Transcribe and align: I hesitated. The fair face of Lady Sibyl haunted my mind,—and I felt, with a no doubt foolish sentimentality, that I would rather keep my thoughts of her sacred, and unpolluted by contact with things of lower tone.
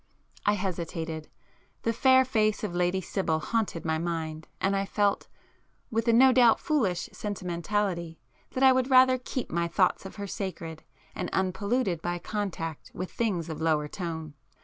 I 0.47 0.53
hesitated. 0.53 1.29
The 1.83 1.93
fair 1.93 2.25
face 2.25 2.63
of 2.63 2.73
Lady 2.73 3.01
Sibyl 3.01 3.37
haunted 3.37 3.85
my 3.85 3.99
mind,—and 3.99 4.75
I 4.75 4.83
felt, 4.83 5.27
with 5.91 6.07
a 6.07 6.11
no 6.13 6.31
doubt 6.31 6.59
foolish 6.59 7.07
sentimentality, 7.13 8.19
that 8.53 8.63
I 8.63 8.71
would 8.71 8.89
rather 8.89 9.19
keep 9.19 9.51
my 9.51 9.67
thoughts 9.67 10.03
of 10.07 10.15
her 10.15 10.25
sacred, 10.25 10.81
and 11.13 11.29
unpolluted 11.33 12.01
by 12.01 12.17
contact 12.17 12.89
with 12.95 13.11
things 13.11 13.47
of 13.47 13.61
lower 13.61 13.87
tone. 13.87 14.33